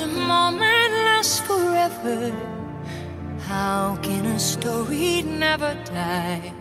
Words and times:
a 0.00 0.06
moment 0.06 0.92
last 1.04 1.42
forever? 1.42 2.32
How 3.48 3.96
can 4.00 4.26
a 4.26 4.36
story 4.36 5.22
never 5.22 5.74
die? 5.84 6.52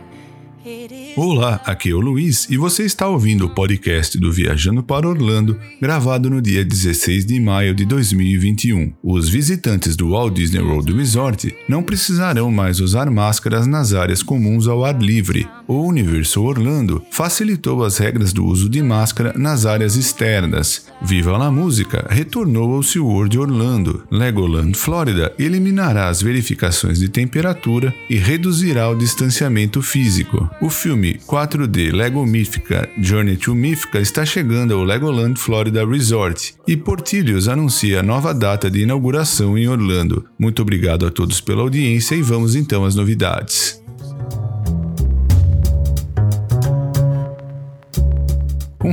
Olá, 1.16 1.62
aqui 1.66 1.92
é 1.92 1.94
o 1.94 2.00
Luiz 2.02 2.50
e 2.50 2.58
você 2.58 2.84
está 2.84 3.08
ouvindo 3.08 3.46
o 3.46 3.50
podcast 3.50 4.18
do 4.18 4.34
Viajando 4.34 4.84
para 4.84 5.08
Orlando, 5.08 5.58
gravado 5.80 6.30
no 6.30 6.42
dia 6.42 6.66
16 6.66 7.26
de 7.26 7.40
maio 7.40 7.74
de 7.74 7.86
2021. 7.86 8.92
Os 9.02 9.30
visitantes 9.30 9.96
do 9.96 10.10
Walt 10.10 10.34
Disney 10.34 10.60
World 10.60 10.92
Resort 10.92 11.56
não 11.70 11.82
precisarão 11.82 12.52
mais 12.52 12.82
usar 12.82 13.10
máscaras 13.10 13.66
nas 13.66 13.94
áreas 13.94 14.22
comuns 14.22 14.68
ao 14.68 14.84
ar 14.84 15.02
livre. 15.02 15.48
O 15.68 15.86
Universo 15.86 16.44
Orlando 16.44 17.04
facilitou 17.12 17.84
as 17.84 17.98
regras 17.98 18.32
do 18.32 18.46
uso 18.46 18.70
de 18.70 18.82
máscara 18.82 19.34
nas 19.36 19.66
áreas 19.66 19.98
externas. 19.98 20.86
Viva 21.02 21.38
la 21.38 21.52
Música 21.52 22.08
retornou 22.10 22.74
ao 22.74 22.82
SeaWorld 22.82 23.38
Orlando. 23.38 24.04
Legoland 24.10 24.78
Florida 24.78 25.34
eliminará 25.38 26.08
as 26.08 26.22
verificações 26.22 27.00
de 27.00 27.10
temperatura 27.10 27.94
e 28.10 28.16
reduzirá 28.16 28.90
o 28.90 28.96
distanciamento 28.96 29.82
físico. 29.82 30.50
O 30.62 30.70
filme 30.70 31.20
4D 31.28 31.92
Lego 31.92 32.26
Mythica 32.26 32.88
Journey 32.98 33.36
to 33.36 33.54
Mythica 33.54 34.00
está 34.00 34.26
chegando 34.26 34.74
ao 34.74 34.86
Legoland 34.86 35.38
Florida 35.38 35.86
Resort 35.86 36.56
e 36.66 36.78
Portilhos 36.78 37.50
anuncia 37.50 38.00
a 38.00 38.04
nova 38.04 38.34
data 38.34 38.72
de 38.72 38.84
inauguração 38.84 39.58
em 39.58 39.68
Orlando. 39.68 40.26
Muito 40.40 40.62
obrigado 40.62 41.06
a 41.06 41.12
todos 41.12 41.42
pela 41.42 41.62
audiência 41.62 42.16
e 42.16 42.22
vamos 42.22 42.56
então 42.56 42.86
às 42.86 42.96
novidades. 42.96 43.86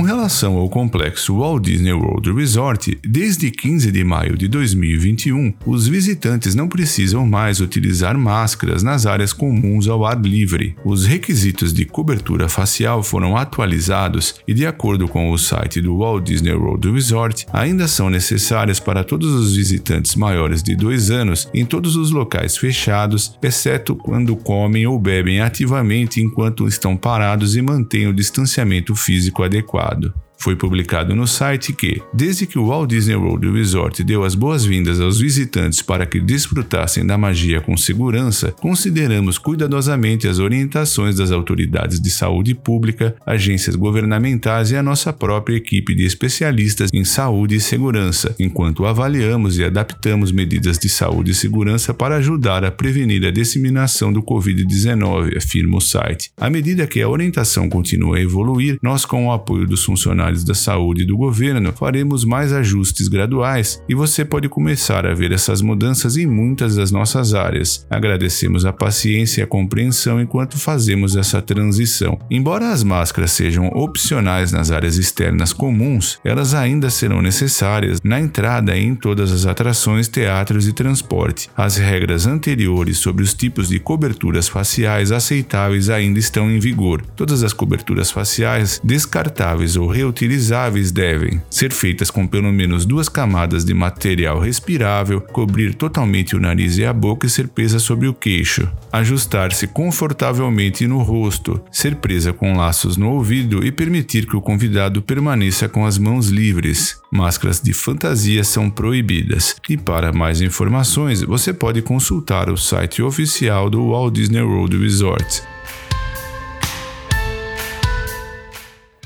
Relação 0.05 0.57
ao 0.57 0.69
complexo 0.69 1.39
Walt 1.39 1.63
Disney 1.63 1.93
World 1.93 2.31
Resort, 2.31 2.97
desde 3.03 3.49
15 3.49 3.91
de 3.91 4.03
maio 4.03 4.37
de 4.37 4.47
2021, 4.47 5.53
os 5.65 5.87
visitantes 5.87 6.53
não 6.53 6.67
precisam 6.67 7.25
mais 7.25 7.59
utilizar 7.59 8.17
máscaras 8.17 8.83
nas 8.83 9.05
áreas 9.05 9.33
comuns 9.33 9.87
ao 9.87 10.05
ar 10.05 10.21
livre. 10.21 10.75
Os 10.85 11.05
requisitos 11.05 11.73
de 11.73 11.85
cobertura 11.85 12.47
facial 12.47 13.01
foram 13.01 13.35
atualizados 13.35 14.35
e, 14.47 14.53
de 14.53 14.65
acordo 14.65 15.07
com 15.07 15.31
o 15.31 15.37
site 15.37 15.81
do 15.81 15.97
Walt 15.97 16.25
Disney 16.25 16.53
World 16.53 16.91
Resort, 16.91 17.45
ainda 17.51 17.87
são 17.87 18.09
necessários 18.09 18.79
para 18.79 19.03
todos 19.03 19.33
os 19.33 19.55
visitantes 19.55 20.15
maiores 20.15 20.61
de 20.61 20.75
dois 20.75 21.09
anos 21.09 21.49
em 21.53 21.65
todos 21.65 21.95
os 21.95 22.11
locais 22.11 22.57
fechados, 22.57 23.37
exceto 23.41 23.95
quando 23.95 24.35
comem 24.35 24.85
ou 24.85 24.99
bebem 24.99 25.41
ativamente 25.41 26.21
enquanto 26.21 26.67
estão 26.67 26.95
parados 26.95 27.55
e 27.55 27.61
mantêm 27.61 28.07
o 28.07 28.13
distanciamento 28.13 28.95
físico 28.95 29.43
adequado. 29.43 29.94
froide. 29.95 30.24
Foi 30.37 30.55
publicado 30.55 31.15
no 31.15 31.25
site 31.25 31.73
que, 31.73 32.01
desde 32.13 32.45
que 32.45 32.59
o 32.59 32.67
Walt 32.67 32.89
Disney 32.89 33.15
World 33.15 33.49
Resort 33.51 34.03
deu 34.03 34.23
as 34.23 34.35
boas-vindas 34.35 34.99
aos 34.99 35.19
visitantes 35.19 35.81
para 35.81 36.05
que 36.05 36.19
desfrutassem 36.19 37.05
da 37.05 37.17
magia 37.17 37.61
com 37.61 37.75
segurança, 37.75 38.51
consideramos 38.51 39.37
cuidadosamente 39.37 40.27
as 40.27 40.39
orientações 40.39 41.15
das 41.15 41.31
autoridades 41.31 41.99
de 41.99 42.09
saúde 42.09 42.53
pública, 42.53 43.15
agências 43.25 43.75
governamentais 43.75 44.71
e 44.71 44.75
a 44.75 44.83
nossa 44.83 45.11
própria 45.11 45.55
equipe 45.55 45.95
de 45.95 46.05
especialistas 46.05 46.89
em 46.93 47.03
saúde 47.03 47.55
e 47.55 47.61
segurança, 47.61 48.35
enquanto 48.39 48.85
avaliamos 48.85 49.57
e 49.57 49.63
adaptamos 49.63 50.31
medidas 50.31 50.77
de 50.77 50.89
saúde 50.89 51.31
e 51.31 51.35
segurança 51.35 51.93
para 51.93 52.17
ajudar 52.17 52.63
a 52.63 52.71
prevenir 52.71 53.25
a 53.25 53.31
disseminação 53.31 54.11
do 54.11 54.21
Covid-19, 54.21 55.37
afirma 55.37 55.77
o 55.77 55.81
site. 55.81 56.31
À 56.37 56.49
medida 56.49 56.85
que 56.85 57.01
a 57.01 57.09
orientação 57.09 57.69
continua 57.69 58.17
a 58.17 58.21
evoluir, 58.21 58.77
nós, 58.81 59.05
com 59.05 59.27
o 59.27 59.31
apoio 59.31 59.65
dos 59.65 59.83
funcionários 59.83 60.24
da 60.33 60.53
saúde 60.53 61.03
e 61.03 61.05
do 61.05 61.17
governo, 61.17 61.71
faremos 61.71 62.25
mais 62.25 62.51
ajustes 62.51 63.07
graduais 63.07 63.81
e 63.87 63.95
você 63.95 64.25
pode 64.25 64.49
começar 64.49 65.05
a 65.05 65.13
ver 65.13 65.31
essas 65.31 65.61
mudanças 65.61 66.17
em 66.17 66.25
muitas 66.25 66.75
das 66.75 66.91
nossas 66.91 67.33
áreas. 67.33 67.85
Agradecemos 67.89 68.65
a 68.65 68.73
paciência 68.73 69.41
e 69.41 69.43
a 69.43 69.47
compreensão 69.47 70.19
enquanto 70.19 70.57
fazemos 70.57 71.15
essa 71.15 71.41
transição. 71.41 72.19
Embora 72.29 72.71
as 72.71 72.83
máscaras 72.83 73.31
sejam 73.31 73.67
opcionais 73.67 74.51
nas 74.51 74.71
áreas 74.71 74.97
externas 74.97 75.53
comuns, 75.53 76.19
elas 76.23 76.53
ainda 76.53 76.89
serão 76.89 77.21
necessárias 77.21 78.01
na 78.03 78.19
entrada 78.19 78.77
em 78.77 78.95
todas 78.95 79.31
as 79.31 79.45
atrações, 79.45 80.07
teatros 80.07 80.67
e 80.67 80.73
transporte. 80.73 81.49
As 81.55 81.77
regras 81.77 82.25
anteriores 82.25 82.97
sobre 82.97 83.23
os 83.23 83.33
tipos 83.33 83.69
de 83.69 83.79
coberturas 83.79 84.47
faciais 84.47 85.11
aceitáveis 85.11 85.89
ainda 85.89 86.19
estão 86.19 86.49
em 86.49 86.59
vigor. 86.59 87.03
Todas 87.15 87.43
as 87.43 87.53
coberturas 87.53 88.11
faciais 88.11 88.81
descartáveis 88.83 89.75
ou 89.75 89.87
reutilizáveis 89.87 90.14
reutilizáveis 90.15 90.91
devem 90.93 91.41
ser 91.49 91.73
feitas 91.73 92.09
com 92.09 92.25
pelo 92.25 92.51
menos 92.51 92.85
duas 92.85 93.09
camadas 93.09 93.65
de 93.65 93.73
material 93.73 94.39
respirável, 94.39 95.19
cobrir 95.19 95.75
totalmente 95.75 96.35
o 96.35 96.39
nariz 96.39 96.77
e 96.77 96.85
a 96.85 96.93
boca 96.93 97.27
e 97.27 97.29
ser 97.29 97.49
presa 97.49 97.79
sobre 97.79 98.07
o 98.07 98.13
queixo, 98.13 98.67
ajustar-se 98.91 99.67
confortavelmente 99.67 100.87
no 100.87 101.01
rosto, 101.01 101.61
ser 101.69 101.97
presa 101.97 102.31
com 102.31 102.55
laços 102.55 102.95
no 102.95 103.09
ouvido 103.11 103.65
e 103.65 103.71
permitir 103.71 104.25
que 104.25 104.37
o 104.37 104.41
convidado 104.41 105.01
permaneça 105.01 105.67
com 105.67 105.85
as 105.85 105.97
mãos 105.97 106.29
livres. 106.29 106.97
Máscaras 107.11 107.61
de 107.61 107.73
fantasia 107.73 108.43
são 108.43 108.69
proibidas. 108.69 109.55
E 109.69 109.75
para 109.75 110.13
mais 110.13 110.41
informações, 110.41 111.21
você 111.21 111.53
pode 111.53 111.81
consultar 111.81 112.49
o 112.49 112.57
site 112.57 113.01
oficial 113.01 113.69
do 113.69 113.89
Walt 113.89 114.13
Disney 114.13 114.41
World 114.41 114.77
Resort 114.77 115.54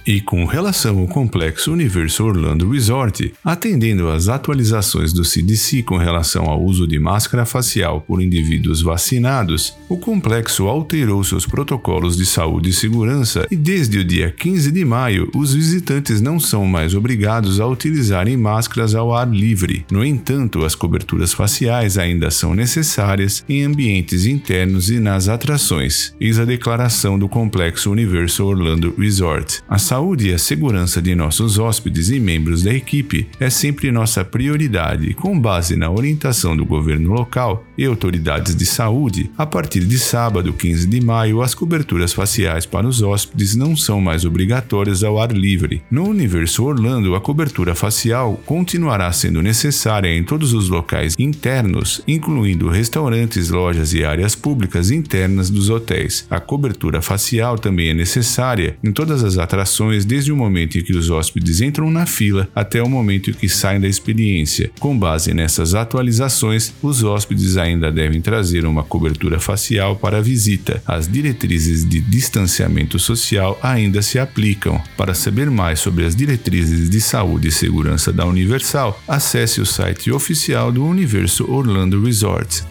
E 0.09 0.19
com 0.19 0.43
relação 0.43 0.97
ao 0.97 1.07
complexo 1.07 1.71
Universo 1.71 2.25
Orlando 2.25 2.67
Resort, 2.71 3.31
atendendo 3.45 4.09
às 4.09 4.27
atualizações 4.27 5.13
do 5.13 5.23
CDC 5.23 5.83
com 5.83 5.97
relação 5.97 6.45
ao 6.45 6.63
uso 6.63 6.87
de 6.87 6.97
máscara 6.97 7.45
facial 7.45 8.01
por 8.01 8.19
indivíduos 8.19 8.81
vacinados, 8.81 9.77
o 9.87 9.99
complexo 9.99 10.65
alterou 10.65 11.23
seus 11.23 11.45
protocolos 11.45 12.17
de 12.17 12.25
saúde 12.25 12.71
e 12.71 12.73
segurança 12.73 13.45
e 13.51 13.55
desde 13.55 13.99
o 13.99 14.03
dia 14.03 14.33
15 14.35 14.71
de 14.71 14.83
maio, 14.83 15.29
os 15.35 15.53
visitantes 15.53 16.19
não 16.19 16.39
são 16.39 16.65
mais 16.65 16.95
obrigados 16.95 17.59
a 17.59 17.67
utilizarem 17.67 18.35
máscaras 18.35 18.95
ao 18.95 19.13
ar 19.13 19.29
livre. 19.29 19.85
No 19.91 20.03
entanto, 20.03 20.65
as 20.65 20.73
coberturas 20.73 21.33
faciais 21.33 21.99
ainda 21.99 22.31
são 22.31 22.55
necessárias 22.55 23.45
em 23.47 23.63
ambientes 23.63 24.25
internos 24.25 24.89
e 24.89 24.99
nas 24.99 25.29
atrações. 25.29 26.15
Eis 26.19 26.39
a 26.39 26.45
declaração 26.45 27.19
do 27.19 27.29
complexo 27.29 27.91
Universo 27.91 28.43
Orlando 28.43 28.91
Resort. 28.97 29.61
A 29.69 29.77
saúde 29.99 30.29
e 30.29 30.33
a 30.33 30.37
segurança 30.37 31.01
de 31.01 31.13
nossos 31.13 31.59
hóspedes 31.59 32.09
e 32.09 32.21
membros 32.21 32.63
da 32.63 32.73
equipe 32.73 33.27
é 33.37 33.49
sempre 33.49 33.91
nossa 33.91 34.23
prioridade, 34.23 35.13
com 35.13 35.37
base 35.37 35.75
na 35.75 35.91
orientação 35.91 36.55
do 36.55 36.65
governo 36.65 37.11
local 37.11 37.65
e 37.79 37.85
autoridades 37.85 38.53
de 38.53 38.65
saúde. 38.65 39.31
A 39.37 39.45
partir 39.45 39.85
de 39.85 39.97
sábado, 39.97 40.51
15 40.51 40.85
de 40.85 40.99
maio, 40.99 41.41
as 41.41 41.55
coberturas 41.55 42.11
faciais 42.11 42.65
para 42.65 42.85
os 42.85 43.01
hóspedes 43.01 43.55
não 43.55 43.73
são 43.73 44.01
mais 44.01 44.25
obrigatórias 44.25 45.01
ao 45.01 45.17
ar 45.17 45.31
livre. 45.31 45.81
No 45.89 46.09
Universo 46.09 46.65
Orlando, 46.65 47.15
a 47.15 47.21
cobertura 47.21 47.73
facial 47.73 48.37
continuará 48.45 49.09
sendo 49.13 49.41
necessária 49.41 50.13
em 50.13 50.25
todos 50.25 50.53
os 50.53 50.67
locais 50.67 51.15
internos, 51.17 52.01
incluindo 52.05 52.67
restaurantes, 52.67 53.49
lojas 53.49 53.93
e 53.93 54.03
áreas 54.03 54.35
públicas 54.35 54.91
internas 54.91 55.49
dos 55.49 55.69
hotéis. 55.69 56.27
A 56.29 56.41
cobertura 56.41 57.01
facial 57.01 57.57
também 57.57 57.89
é 57.89 57.93
necessária 57.93 58.77
em 58.83 58.91
todas 58.91 59.23
as 59.23 59.37
atrações 59.37 60.03
desde 60.03 60.33
o 60.33 60.35
momento 60.35 60.77
em 60.77 60.83
que 60.83 60.93
os 60.93 61.09
hóspedes 61.09 61.61
entram 61.61 61.89
na 61.89 62.05
fila 62.05 62.49
até 62.53 62.83
o 62.83 62.89
momento 62.89 63.29
em 63.29 63.33
que 63.33 63.47
saem 63.47 63.79
da 63.79 63.87
experiência. 63.87 64.69
Com 64.79 64.99
base 64.99 65.33
nessas 65.33 65.73
atualizações, 65.73 66.73
os 66.81 67.05
hóspedes 67.05 67.55
ainda 67.55 67.68
devem 67.77 68.21
trazer 68.21 68.65
uma 68.65 68.83
cobertura 68.83 69.39
facial 69.39 69.95
para 69.95 70.19
a 70.19 70.21
visita. 70.21 70.81
As 70.85 71.07
diretrizes 71.07 71.87
de 71.87 71.99
distanciamento 71.99 72.97
social 72.97 73.59
ainda 73.61 74.01
se 74.01 74.17
aplicam. 74.17 74.81
Para 74.95 75.13
saber 75.13 75.49
mais 75.49 75.79
sobre 75.79 76.05
as 76.05 76.15
diretrizes 76.15 76.89
de 76.89 77.01
saúde 77.01 77.49
e 77.49 77.51
segurança 77.51 78.13
da 78.13 78.25
Universal, 78.25 79.01
acesse 79.07 79.59
o 79.59 79.65
site 79.65 80.11
oficial 80.11 80.71
do 80.71 80.85
Universo 80.85 81.51
Orlando 81.51 82.01
Resort. 82.03 82.63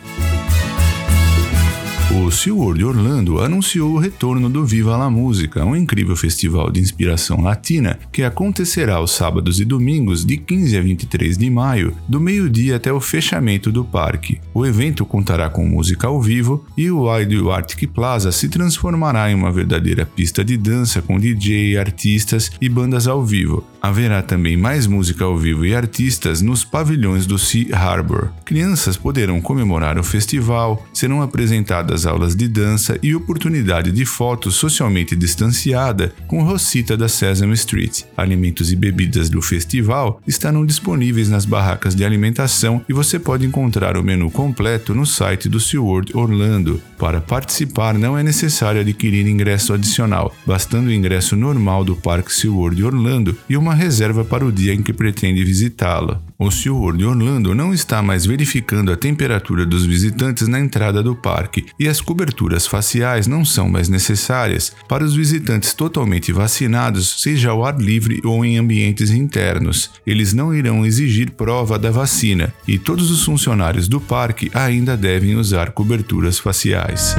O 2.10 2.30
SeaWorld 2.30 2.82
Orlando 2.82 3.38
anunciou 3.38 3.92
o 3.92 3.98
retorno 3.98 4.48
do 4.48 4.64
Viva 4.64 4.96
la 4.96 5.10
Música, 5.10 5.62
um 5.62 5.76
incrível 5.76 6.16
festival 6.16 6.70
de 6.70 6.80
inspiração 6.80 7.42
latina 7.42 7.98
que 8.10 8.22
acontecerá 8.22 8.94
aos 8.94 9.10
sábados 9.10 9.60
e 9.60 9.64
domingos 9.64 10.24
de 10.24 10.38
15 10.38 10.78
a 10.78 10.80
23 10.80 11.36
de 11.36 11.50
maio, 11.50 11.94
do 12.08 12.18
meio-dia 12.18 12.76
até 12.76 12.90
o 12.90 12.98
fechamento 12.98 13.70
do 13.70 13.84
parque. 13.84 14.40
O 14.54 14.64
evento 14.64 15.04
contará 15.04 15.50
com 15.50 15.66
música 15.66 16.06
ao 16.06 16.18
vivo 16.22 16.64
e 16.78 16.90
o 16.90 17.12
Wide 17.12 17.46
Arctic 17.50 17.90
Plaza 17.90 18.32
se 18.32 18.48
transformará 18.48 19.30
em 19.30 19.34
uma 19.34 19.52
verdadeira 19.52 20.06
pista 20.06 20.42
de 20.42 20.56
dança 20.56 21.02
com 21.02 21.18
DJ, 21.18 21.76
artistas 21.76 22.50
e 22.58 22.70
bandas 22.70 23.06
ao 23.06 23.22
vivo. 23.22 23.62
Haverá 23.88 24.20
também 24.20 24.54
mais 24.54 24.86
música 24.86 25.24
ao 25.24 25.38
vivo 25.38 25.64
e 25.64 25.74
artistas 25.74 26.42
nos 26.42 26.62
pavilhões 26.62 27.24
do 27.24 27.38
Sea 27.38 27.74
Harbor. 27.74 28.28
Crianças 28.44 28.98
poderão 28.98 29.40
comemorar 29.40 29.98
o 29.98 30.04
festival, 30.04 30.86
serão 30.92 31.22
apresentadas 31.22 32.04
aulas 32.04 32.36
de 32.36 32.46
dança 32.46 32.98
e 33.02 33.14
oportunidade 33.14 33.90
de 33.90 34.04
fotos 34.04 34.56
socialmente 34.56 35.16
distanciada 35.16 36.12
com 36.26 36.42
Rosita 36.42 36.98
da 36.98 37.08
Sesame 37.08 37.54
Street. 37.54 38.02
Alimentos 38.14 38.70
e 38.70 38.76
bebidas 38.76 39.30
do 39.30 39.40
festival 39.40 40.20
estarão 40.26 40.66
disponíveis 40.66 41.30
nas 41.30 41.46
barracas 41.46 41.94
de 41.94 42.04
alimentação 42.04 42.84
e 42.90 42.92
você 42.92 43.18
pode 43.18 43.46
encontrar 43.46 43.96
o 43.96 44.04
menu 44.04 44.30
completo 44.30 44.94
no 44.94 45.06
site 45.06 45.48
do 45.48 45.58
SeaWorld 45.58 46.14
Orlando. 46.14 46.78
Para 46.98 47.22
participar 47.22 47.94
não 47.94 48.18
é 48.18 48.22
necessário 48.22 48.82
adquirir 48.82 49.26
ingresso 49.26 49.72
adicional, 49.72 50.36
bastando 50.44 50.88
o 50.88 50.92
ingresso 50.92 51.34
normal 51.34 51.84
do 51.84 51.96
Parque 51.96 52.34
SeaWorld 52.34 52.84
Orlando 52.84 53.34
e 53.48 53.56
uma 53.56 53.77
reserva 53.78 54.24
para 54.24 54.44
o 54.44 54.52
dia 54.52 54.74
em 54.74 54.82
que 54.82 54.92
pretende 54.92 55.42
visitá-la. 55.44 56.20
O 56.38 56.50
SeaWorld 56.50 57.04
Orlando 57.04 57.54
não 57.54 57.72
está 57.72 58.02
mais 58.02 58.26
verificando 58.26 58.92
a 58.92 58.96
temperatura 58.96 59.64
dos 59.64 59.86
visitantes 59.86 60.46
na 60.46 60.60
entrada 60.60 61.02
do 61.02 61.16
parque 61.16 61.66
e 61.80 61.88
as 61.88 62.00
coberturas 62.00 62.66
faciais 62.66 63.26
não 63.26 63.44
são 63.44 63.68
mais 63.68 63.88
necessárias 63.88 64.72
para 64.88 65.04
os 65.04 65.14
visitantes 65.14 65.72
totalmente 65.72 66.32
vacinados, 66.32 67.22
seja 67.22 67.50
ao 67.50 67.64
ar 67.64 67.80
livre 67.80 68.20
ou 68.24 68.44
em 68.44 68.58
ambientes 68.58 69.10
internos. 69.10 69.90
Eles 70.06 70.32
não 70.32 70.54
irão 70.54 70.84
exigir 70.84 71.30
prova 71.30 71.78
da 71.78 71.90
vacina 71.90 72.52
e 72.66 72.78
todos 72.78 73.10
os 73.10 73.24
funcionários 73.24 73.88
do 73.88 74.00
parque 74.00 74.50
ainda 74.52 74.96
devem 74.96 75.36
usar 75.36 75.72
coberturas 75.72 76.38
faciais. 76.38 77.16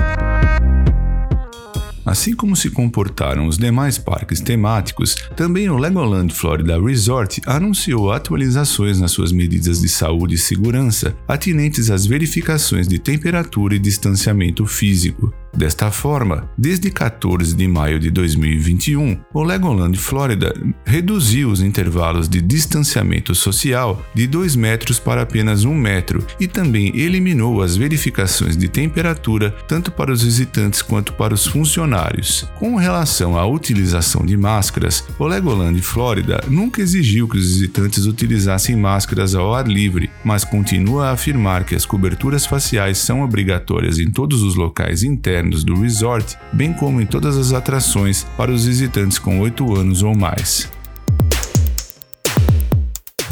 Assim 2.05 2.33
como 2.35 2.55
se 2.55 2.69
comportaram 2.69 3.47
os 3.47 3.57
demais 3.57 3.97
parques 3.97 4.41
temáticos, 4.41 5.15
também 5.35 5.69
o 5.69 5.77
Legoland 5.77 6.33
Florida 6.33 6.81
Resort 6.81 7.41
anunciou 7.45 8.11
atualizações 8.11 8.99
nas 8.99 9.11
suas 9.11 9.31
medidas 9.31 9.81
de 9.81 9.89
saúde 9.89 10.35
e 10.35 10.37
segurança 10.37 11.15
atinentes 11.27 11.89
às 11.89 12.05
verificações 12.05 12.87
de 12.87 12.97
temperatura 12.99 13.75
e 13.75 13.79
distanciamento 13.79 14.65
físico. 14.65 15.33
Desta 15.53 15.91
forma, 15.91 16.49
desde 16.57 16.89
14 16.91 17.55
de 17.55 17.67
maio 17.67 17.99
de 17.99 18.09
2021, 18.11 19.17
o 19.33 19.43
Legoland 19.43 19.97
Florida 19.97 20.53
reduziu 20.85 21.49
os 21.49 21.61
intervalos 21.61 22.29
de 22.29 22.41
distanciamento 22.41 23.33
social 23.33 24.01
de 24.13 24.27
2 24.27 24.55
metros 24.55 24.99
para 24.99 25.23
apenas 25.23 25.65
1 25.65 25.73
metro 25.73 26.25
e 26.39 26.47
também 26.47 26.95
eliminou 26.95 27.61
as 27.61 27.75
verificações 27.75 28.55
de 28.55 28.67
temperatura 28.69 29.51
tanto 29.67 29.91
para 29.91 30.11
os 30.11 30.23
visitantes 30.23 30.81
quanto 30.81 31.13
para 31.13 31.33
os 31.33 31.45
funcionários. 31.45 32.47
Com 32.57 32.75
relação 32.75 33.37
à 33.37 33.45
utilização 33.45 34.25
de 34.25 34.37
máscaras, 34.37 35.03
o 35.17 35.25
Legoland 35.25 35.81
Florida 35.81 36.41
nunca 36.47 36.81
exigiu 36.81 37.27
que 37.27 37.37
os 37.37 37.53
visitantes 37.53 38.05
utilizassem 38.05 38.75
máscaras 38.75 39.35
ao 39.35 39.53
ar 39.53 39.67
livre, 39.67 40.09
mas 40.23 40.43
continua 40.43 41.07
a 41.07 41.11
afirmar 41.11 41.65
que 41.65 41.75
as 41.75 41.85
coberturas 41.85 42.45
faciais 42.45 42.97
são 42.99 43.21
obrigatórias 43.21 43.99
em 43.99 44.09
todos 44.09 44.41
os 44.41 44.55
locais 44.55 45.03
internos 45.03 45.48
internos 45.49 45.63
do 45.63 45.79
resort, 45.79 46.37
bem 46.53 46.71
como 46.71 47.01
em 47.01 47.05
todas 47.05 47.37
as 47.37 47.51
atrações 47.51 48.25
para 48.37 48.51
os 48.51 48.65
visitantes 48.65 49.17
com 49.17 49.39
8 49.39 49.75
anos 49.75 50.03
ou 50.03 50.15
mais. 50.15 50.78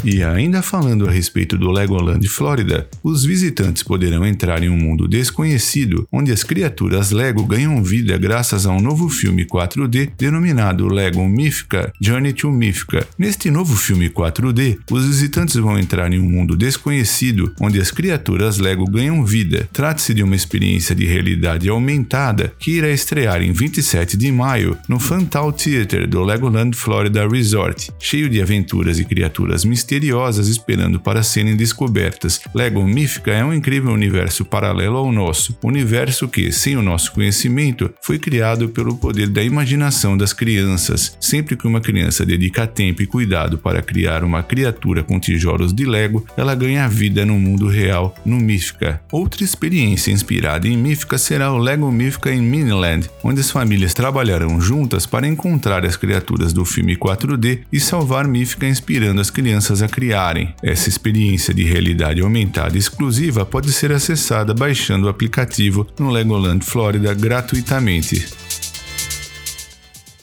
E 0.04 0.22
ainda 0.22 0.62
falando 0.62 1.08
a 1.08 1.10
respeito 1.10 1.58
do 1.58 1.70
Legoland 1.70 2.26
Florida, 2.28 2.88
os 3.02 3.24
visitantes 3.24 3.82
poderão 3.82 4.24
entrar 4.24 4.62
em 4.62 4.68
um 4.68 4.76
mundo 4.76 5.08
desconhecido 5.08 6.06
onde 6.12 6.30
as 6.30 6.44
criaturas 6.44 7.10
Lego 7.10 7.44
ganham 7.44 7.82
vida 7.82 8.16
graças 8.16 8.64
a 8.64 8.70
um 8.70 8.80
novo 8.80 9.08
filme 9.08 9.44
4D 9.44 10.12
denominado 10.16 10.86
Lego 10.86 11.26
Mythica 11.26 11.92
Journey 12.00 12.32
to 12.32 12.50
Mythica. 12.50 13.06
Neste 13.18 13.50
novo 13.50 13.74
filme 13.74 14.08
4D, 14.08 14.78
os 14.90 15.04
visitantes 15.06 15.56
vão 15.56 15.78
entrar 15.78 16.12
em 16.12 16.20
um 16.20 16.30
mundo 16.30 16.56
desconhecido 16.56 17.52
onde 17.60 17.80
as 17.80 17.90
criaturas 17.90 18.58
Lego 18.58 18.84
ganham 18.88 19.24
vida. 19.24 19.68
Trata-se 19.72 20.14
de 20.14 20.22
uma 20.22 20.36
experiência 20.36 20.94
de 20.94 21.06
realidade 21.06 21.68
aumentada 21.68 22.52
que 22.58 22.72
irá 22.72 22.90
estrear 22.90 23.42
em 23.42 23.52
27 23.52 24.16
de 24.16 24.30
maio 24.30 24.78
no 24.88 25.00
Fantal 25.00 25.52
Theater 25.52 26.06
do 26.06 26.22
Legoland 26.22 26.76
Florida 26.76 27.26
Resort, 27.28 27.90
cheio 27.98 28.28
de 28.28 28.40
aventuras 28.40 28.98
e 28.98 29.04
criaturas 29.04 29.64
misteriosas 29.64 29.87
misteriosas 29.88 30.48
esperando 30.48 31.00
para 31.00 31.22
serem 31.22 31.56
descobertas. 31.56 32.42
Lego 32.54 32.86
Mífica 32.86 33.32
é 33.32 33.42
um 33.42 33.54
incrível 33.54 33.90
universo 33.90 34.44
paralelo 34.44 34.98
ao 34.98 35.10
nosso, 35.10 35.56
universo 35.64 36.28
que, 36.28 36.52
sem 36.52 36.76
o 36.76 36.82
nosso 36.82 37.12
conhecimento, 37.12 37.90
foi 38.02 38.18
criado 38.18 38.68
pelo 38.68 38.96
poder 38.96 39.28
da 39.28 39.42
imaginação 39.42 40.14
das 40.14 40.34
crianças. 40.34 41.16
Sempre 41.18 41.56
que 41.56 41.66
uma 41.66 41.80
criança 41.80 42.26
dedica 42.26 42.66
tempo 42.66 43.02
e 43.02 43.06
cuidado 43.06 43.56
para 43.56 43.80
criar 43.80 44.22
uma 44.22 44.42
criatura 44.42 45.02
com 45.02 45.18
tijolos 45.18 45.72
de 45.72 45.86
Lego, 45.86 46.26
ela 46.36 46.54
ganha 46.54 46.86
vida 46.86 47.24
no 47.24 47.38
mundo 47.38 47.66
real, 47.66 48.14
no 48.26 48.36
Mífica. 48.36 49.00
Outra 49.10 49.42
experiência 49.42 50.10
inspirada 50.12 50.68
em 50.68 50.76
Mífica 50.76 51.16
será 51.16 51.50
o 51.50 51.56
Lego 51.56 51.90
Mífica 51.90 52.30
em 52.30 52.42
Miniland, 52.42 53.08
onde 53.24 53.40
as 53.40 53.50
famílias 53.50 53.94
trabalharão 53.94 54.60
juntas 54.60 55.06
para 55.06 55.26
encontrar 55.26 55.86
as 55.86 55.96
criaturas 55.96 56.52
do 56.52 56.66
filme 56.66 56.94
4D 56.94 57.60
e 57.72 57.80
salvar 57.80 58.28
Mífica 58.28 58.68
inspirando 58.68 59.20
as 59.20 59.30
crianças 59.30 59.77
a 59.82 59.88
criarem. 59.88 60.54
Essa 60.62 60.88
experiência 60.88 61.52
de 61.52 61.64
realidade 61.64 62.20
aumentada 62.20 62.76
exclusiva 62.76 63.44
pode 63.44 63.72
ser 63.72 63.92
acessada 63.92 64.54
baixando 64.54 65.06
o 65.06 65.10
aplicativo 65.10 65.86
no 65.98 66.10
Legoland 66.10 66.64
Florida 66.64 67.14
gratuitamente. 67.14 68.47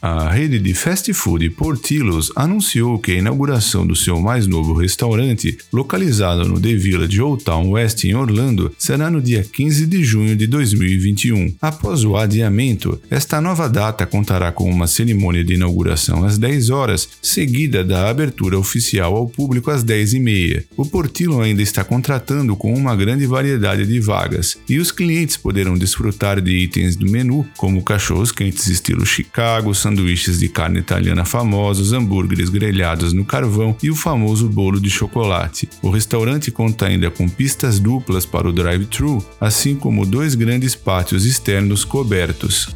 A 0.08 0.30
rede 0.30 0.60
de 0.60 0.76
fast 0.76 1.12
food 1.14 1.50
Portillo's 1.50 2.32
anunciou 2.36 3.00
que 3.00 3.14
a 3.14 3.16
inauguração 3.16 3.88
do 3.88 3.96
seu 3.96 4.22
mais 4.22 4.46
novo 4.46 4.72
restaurante, 4.74 5.58
localizado 5.74 6.48
no 6.48 6.62
The 6.62 6.76
Village 6.76 7.20
Old 7.20 7.44
Town 7.44 7.72
West 7.72 8.04
em 8.04 8.14
Orlando, 8.14 8.72
será 8.78 9.10
no 9.10 9.20
dia 9.20 9.44
15 9.44 9.88
de 9.88 10.04
junho 10.04 10.36
de 10.36 10.46
2021. 10.46 11.56
Após 11.60 12.04
o 12.04 12.16
adiamento, 12.16 13.02
esta 13.10 13.42
nova 13.42 13.68
data 13.68 14.06
contará 14.06 14.52
com 14.52 14.70
uma 14.70 14.86
cerimônia 14.86 15.44
de 15.44 15.56
inauguração 15.56 16.24
às 16.24 16.38
10 16.38 16.70
horas, 16.70 17.10
seguida 17.20 17.84
da 17.84 18.08
abertura 18.08 18.60
oficial 18.60 19.16
ao 19.16 19.28
público 19.28 19.72
às 19.72 19.82
10 19.82 20.14
e 20.14 20.20
meia. 20.20 20.66
O 20.78 20.86
Portillo 20.86 21.42
ainda 21.42 21.64
está 21.64 21.84
contratando 21.84 22.56
com 22.56 22.72
uma 22.76 22.96
grande 22.96 23.26
variedade 23.26 23.88
de 23.88 24.00
vagas, 24.00 24.56
e 24.70 24.78
os 24.78 24.92
clientes 24.92 25.36
poderão 25.36 25.76
desfrutar 25.76 26.40
de 26.40 26.52
itens 26.52 26.96
do 26.96 27.10
menu, 27.10 27.44
como 27.58 27.84
cachorros 27.84 28.32
quentes 28.32 28.68
estilo 28.68 29.04
Chicago, 29.04 29.74
sanduíches 29.74 29.95
de 29.96 30.50
carne 30.50 30.80
italiana 30.80 31.24
famosos, 31.26 31.94
hambúrgueres 31.94 32.50
grelhados 32.50 33.14
no 33.14 33.24
carvão 33.24 33.76
e 33.82 33.90
o 33.90 33.96
famoso 33.96 34.50
bolo 34.50 34.80
de 34.80 34.90
chocolate. 34.90 35.70
O 35.82 35.90
restaurante 35.90 36.52
conta 36.52 36.88
ainda 36.88 37.10
com 37.10 37.28
pistas 37.28 37.80
duplas 37.80 38.26
para 38.26 38.48
o 38.48 38.54
drive-thru, 38.54 39.24
assim 39.40 39.76
como 39.76 40.06
dois 40.06 40.36
grandes 40.36 40.76
pátios 40.76 41.26
externos 41.26 41.84
cobertos. 41.86 42.76